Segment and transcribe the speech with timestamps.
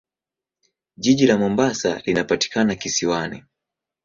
[0.97, 3.43] Jiji la Mombasa linapatikana kisiwani.